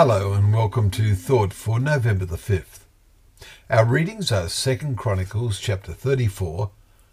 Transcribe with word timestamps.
Hello 0.00 0.32
and 0.32 0.54
welcome 0.54 0.92
to 0.92 1.16
Thought 1.16 1.52
for 1.52 1.80
November 1.80 2.24
the 2.24 2.36
5th. 2.36 2.84
Our 3.68 3.84
readings 3.84 4.30
are 4.30 4.44
2nd 4.44 4.96
Chronicles 4.96 5.58
chapter 5.58 5.92
34, 5.92 6.70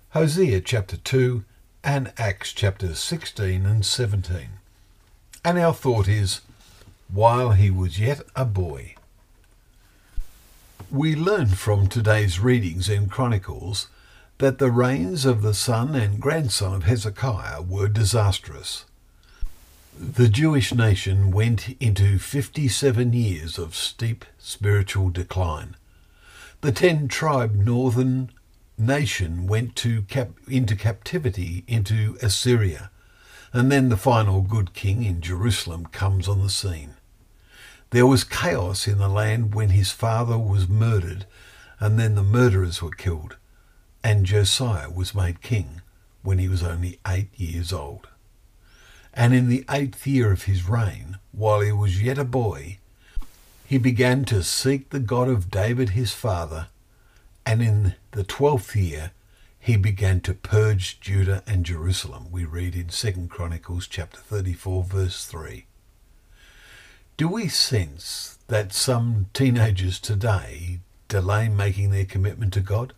Hosea 0.09 0.61
chapter 0.61 0.95
2, 0.95 1.43
and 1.83 2.13
Acts 2.19 2.53
chapters 2.53 2.99
16 2.99 3.65
and 3.65 3.83
17. 3.83 4.49
And 5.43 5.57
our 5.57 5.73
thought 5.73 6.07
is, 6.07 6.41
while 7.11 7.53
he 7.53 7.71
was 7.71 7.99
yet 7.99 8.21
a 8.35 8.45
boy. 8.45 8.93
We 10.91 11.15
learn 11.15 11.47
from 11.47 11.87
today's 11.87 12.39
readings 12.39 12.87
in 12.87 13.09
Chronicles 13.09 13.87
that 14.37 14.59
the 14.59 14.69
reigns 14.69 15.25
of 15.25 15.41
the 15.41 15.55
son 15.55 15.95
and 15.95 16.21
grandson 16.21 16.75
of 16.75 16.83
Hezekiah 16.83 17.63
were 17.63 17.87
disastrous. 17.87 18.85
The 19.97 20.27
Jewish 20.27 20.73
nation 20.73 21.31
went 21.31 21.69
into 21.79 22.19
57 22.19 23.13
years 23.13 23.57
of 23.57 23.73
steep 23.73 24.25
spiritual 24.37 25.09
decline. 25.09 25.77
The 26.59 26.73
ten 26.73 27.07
tribe 27.07 27.55
northern 27.55 28.29
nation 28.77 29.47
went 29.47 29.77
to 29.77 30.01
cap- 30.01 30.37
into 30.49 30.75
captivity 30.75 31.63
into 31.65 32.17
Assyria, 32.21 32.91
and 33.53 33.71
then 33.71 33.87
the 33.87 33.95
final 33.95 34.41
good 34.41 34.73
king 34.73 35.03
in 35.03 35.21
Jerusalem 35.21 35.85
comes 35.85 36.27
on 36.27 36.43
the 36.43 36.49
scene. 36.49 36.95
There 37.91 38.05
was 38.05 38.25
chaos 38.25 38.89
in 38.89 38.97
the 38.97 39.07
land 39.07 39.55
when 39.55 39.69
his 39.69 39.91
father 39.91 40.37
was 40.37 40.67
murdered, 40.67 41.25
and 41.79 41.97
then 41.97 42.15
the 42.15 42.23
murderers 42.23 42.81
were 42.81 42.91
killed, 42.91 43.37
and 44.03 44.25
Josiah 44.25 44.89
was 44.89 45.15
made 45.15 45.41
king 45.41 45.81
when 46.21 46.37
he 46.37 46.49
was 46.49 46.63
only 46.63 46.99
eight 47.07 47.29
years 47.39 47.71
old. 47.71 48.09
And 49.15 49.33
in 49.33 49.47
the 49.47 49.63
eighth 49.69 50.05
year 50.05 50.31
of 50.31 50.43
his 50.43 50.67
reign, 50.67 51.17
while 51.31 51.61
he 51.61 51.71
was 51.71 52.03
yet 52.03 52.17
a 52.17 52.25
boy, 52.25 52.79
he 53.65 53.77
began 53.77 54.25
to 54.25 54.43
seek 54.43 54.89
the 54.89 54.99
God 54.99 55.29
of 55.29 55.49
David 55.49 55.89
his 55.89 56.11
father, 56.11 56.67
and 57.45 57.61
in 57.61 57.95
the 58.11 58.23
twelfth 58.23 58.75
year 58.75 59.11
he 59.57 59.77
began 59.77 60.19
to 60.21 60.33
purge 60.33 60.99
Judah 60.99 61.41
and 61.47 61.65
Jerusalem. 61.65 62.27
We 62.29 62.45
read 62.45 62.75
in 62.75 62.89
2 62.89 63.27
Chronicles 63.29 63.87
chapter 63.87 64.19
34 64.19 64.83
verse 64.83 65.25
3. 65.25 65.65
Do 67.17 67.27
we 67.29 67.47
sense 67.47 68.37
that 68.47 68.73
some 68.73 69.27
teenagers 69.33 69.99
today 69.99 70.81
delay 71.07 71.47
making 71.47 71.89
their 71.89 72.05
commitment 72.05 72.53
to 72.53 72.59
God? 72.59 72.93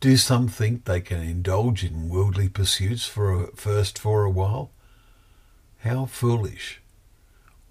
Do 0.00 0.16
some 0.16 0.48
think 0.48 0.84
they 0.84 1.00
can 1.00 1.22
indulge 1.22 1.84
in 1.84 2.08
worldly 2.08 2.48
pursuits 2.48 3.04
for 3.04 3.44
a, 3.44 3.46
first 3.54 3.98
for 3.98 4.24
a 4.24 4.30
while? 4.30 4.70
How 5.84 6.04
foolish. 6.04 6.80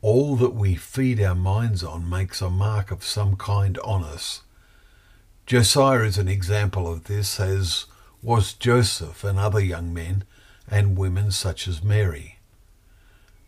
All 0.02 0.36
that 0.36 0.54
we 0.54 0.76
feed 0.76 1.22
our 1.22 1.34
minds 1.34 1.82
on 1.82 2.10
makes 2.10 2.42
a 2.42 2.50
mark 2.50 2.92
of 2.92 3.06
some 3.06 3.38
kind 3.38 3.78
on 3.86 4.04
us. 4.04 4.42
Josiah 5.46 6.02
is 6.04 6.18
an 6.18 6.28
example 6.28 6.92
of 6.92 7.06
this, 7.06 7.40
as 7.40 7.86
was 8.22 8.52
Joseph 8.52 9.24
and 9.24 9.40
other 9.40 9.62
young 9.62 9.94
men 9.94 10.26
and 10.68 10.98
women 10.98 11.32
such 11.32 11.70
as 11.70 11.82
Mary. 11.82 12.38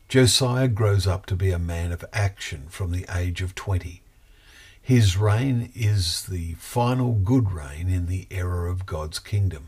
Josiah 0.07 0.69
grows 0.69 1.05
up 1.05 1.25
to 1.25 1.35
be 1.35 1.51
a 1.51 1.59
man 1.59 1.91
of 1.91 2.05
action 2.13 2.67
from 2.69 2.91
the 2.91 3.05
age 3.13 3.41
of 3.41 3.55
20. 3.55 4.01
His 4.81 5.17
reign 5.17 5.73
is 5.75 6.23
the 6.27 6.53
final 6.53 7.15
good 7.15 7.51
reign 7.51 7.89
in 7.89 8.05
the 8.05 8.27
era 8.31 8.71
of 8.71 8.85
God's 8.85 9.19
kingdom. 9.19 9.67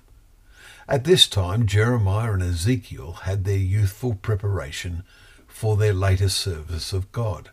At 0.88 1.04
this 1.04 1.28
time, 1.28 1.66
Jeremiah 1.66 2.34
and 2.34 2.44
Ezekiel 2.44 3.14
had 3.24 3.44
their 3.44 3.58
youthful 3.58 4.14
preparation 4.14 5.04
for 5.48 5.76
their 5.76 5.94
later 5.94 6.30
service 6.30 6.94
of 6.94 7.12
God. 7.12 7.50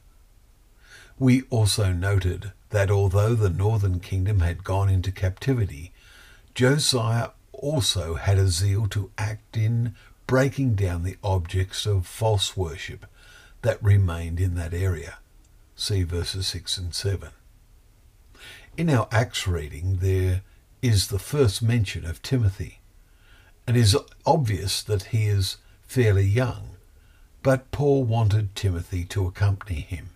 We 1.18 1.42
also 1.48 1.92
noted 1.92 2.52
that 2.70 2.90
although 2.90 3.34
the 3.34 3.48
northern 3.48 4.00
kingdom 4.00 4.40
had 4.40 4.64
gone 4.64 4.90
into 4.90 5.10
captivity, 5.10 5.92
Josiah 6.54 7.30
also 7.52 8.16
had 8.16 8.36
a 8.38 8.48
zeal 8.48 8.86
to 8.88 9.10
act 9.16 9.56
in 9.56 9.94
breaking 10.26 10.74
down 10.74 11.02
the 11.02 11.16
objects 11.24 11.86
of 11.86 12.06
false 12.06 12.54
worship 12.54 13.06
that 13.62 13.82
remained 13.82 14.40
in 14.40 14.56
that 14.56 14.74
area. 14.74 15.18
See 15.74 16.02
verses 16.02 16.46
6 16.48 16.76
and 16.76 16.94
7. 16.94 17.30
In 18.76 18.90
our 18.90 19.08
Acts 19.10 19.46
reading, 19.46 19.96
there 20.02 20.42
is 20.82 21.06
the 21.06 21.18
first 21.18 21.62
mention 21.62 22.04
of 22.04 22.20
Timothy. 22.20 22.80
It 23.66 23.76
is 23.76 23.96
obvious 24.26 24.82
that 24.82 25.04
he 25.04 25.26
is 25.28 25.58
fairly 25.86 26.24
young, 26.24 26.70
but 27.42 27.70
Paul 27.70 28.04
wanted 28.04 28.54
Timothy 28.56 29.04
to 29.06 29.26
accompany 29.26 29.80
him 29.80 30.10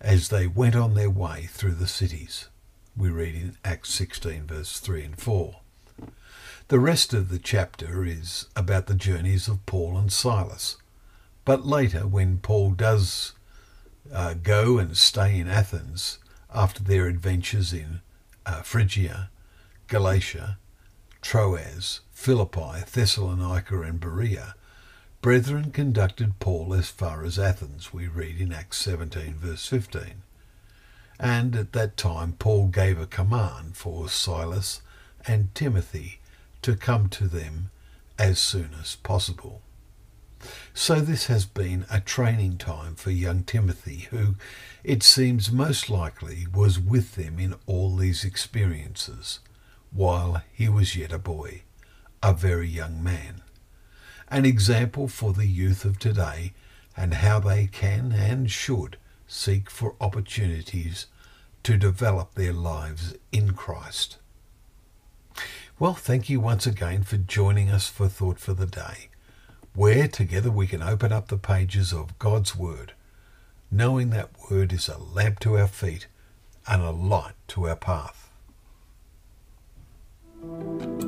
as 0.00 0.28
they 0.28 0.46
went 0.46 0.76
on 0.76 0.94
their 0.94 1.10
way 1.10 1.48
through 1.50 1.74
the 1.74 1.86
cities. 1.86 2.48
We 2.96 3.08
read 3.08 3.34
in 3.34 3.56
Acts 3.64 3.90
16, 3.90 4.46
verse 4.46 4.80
3 4.80 5.04
and 5.04 5.18
4. 5.18 5.56
The 6.68 6.78
rest 6.78 7.14
of 7.14 7.30
the 7.30 7.38
chapter 7.38 8.04
is 8.04 8.46
about 8.54 8.86
the 8.86 8.94
journeys 8.94 9.48
of 9.48 9.64
Paul 9.64 9.96
and 9.96 10.12
Silas. 10.12 10.76
But 11.46 11.66
later, 11.66 12.06
when 12.06 12.38
Paul 12.38 12.72
does 12.72 13.32
uh, 14.12 14.34
go 14.34 14.78
and 14.78 14.94
stay 14.94 15.38
in 15.38 15.48
Athens 15.48 16.18
after 16.54 16.82
their 16.82 17.06
adventures 17.06 17.72
in 17.72 18.02
uh, 18.44 18.60
Phrygia, 18.60 19.30
Galatia, 19.86 20.58
Troas, 21.28 22.00
Philippi, 22.10 22.84
Thessalonica, 22.90 23.82
and 23.82 24.00
Berea, 24.00 24.54
brethren 25.20 25.70
conducted 25.72 26.38
Paul 26.38 26.72
as 26.72 26.88
far 26.88 27.22
as 27.22 27.38
Athens, 27.38 27.92
we 27.92 28.08
read 28.08 28.40
in 28.40 28.50
Acts 28.50 28.78
17, 28.78 29.34
verse 29.34 29.66
15. 29.68 30.22
And 31.20 31.54
at 31.54 31.74
that 31.74 31.98
time 31.98 32.32
Paul 32.38 32.68
gave 32.68 32.98
a 32.98 33.06
command 33.06 33.76
for 33.76 34.08
Silas 34.08 34.80
and 35.26 35.54
Timothy 35.54 36.20
to 36.62 36.74
come 36.74 37.10
to 37.10 37.28
them 37.28 37.68
as 38.18 38.38
soon 38.38 38.70
as 38.80 38.96
possible. 38.96 39.60
So 40.72 40.98
this 40.98 41.26
has 41.26 41.44
been 41.44 41.84
a 41.90 42.00
training 42.00 42.56
time 42.56 42.94
for 42.94 43.10
young 43.10 43.42
Timothy, 43.42 44.08
who, 44.10 44.36
it 44.82 45.02
seems 45.02 45.52
most 45.52 45.90
likely, 45.90 46.46
was 46.50 46.80
with 46.80 47.16
them 47.16 47.38
in 47.38 47.54
all 47.66 47.94
these 47.96 48.24
experiences, 48.24 49.40
while 49.92 50.42
he 50.52 50.68
was 50.68 50.96
yet 50.96 51.12
a 51.12 51.18
boy, 51.18 51.62
a 52.22 52.32
very 52.32 52.68
young 52.68 53.02
man. 53.02 53.42
An 54.28 54.44
example 54.44 55.08
for 55.08 55.32
the 55.32 55.46
youth 55.46 55.84
of 55.84 55.98
today 55.98 56.52
and 56.96 57.14
how 57.14 57.38
they 57.38 57.66
can 57.66 58.12
and 58.12 58.50
should 58.50 58.96
seek 59.26 59.70
for 59.70 59.94
opportunities 60.00 61.06
to 61.62 61.76
develop 61.76 62.34
their 62.34 62.52
lives 62.52 63.14
in 63.30 63.52
Christ. 63.52 64.18
Well, 65.78 65.94
thank 65.94 66.28
you 66.28 66.40
once 66.40 66.66
again 66.66 67.04
for 67.04 67.16
joining 67.16 67.70
us 67.70 67.88
for 67.88 68.08
Thought 68.08 68.40
for 68.40 68.52
the 68.52 68.66
Day, 68.66 69.10
where 69.74 70.08
together 70.08 70.50
we 70.50 70.66
can 70.66 70.82
open 70.82 71.12
up 71.12 71.28
the 71.28 71.38
pages 71.38 71.92
of 71.92 72.18
God's 72.18 72.56
Word, 72.56 72.94
knowing 73.70 74.10
that 74.10 74.30
Word 74.50 74.72
is 74.72 74.88
a 74.88 74.98
lamp 74.98 75.38
to 75.40 75.56
our 75.56 75.68
feet 75.68 76.08
and 76.66 76.82
a 76.82 76.90
light 76.90 77.34
to 77.48 77.68
our 77.68 77.76
path. 77.76 78.27
Thank 80.40 81.02
you 81.02 81.07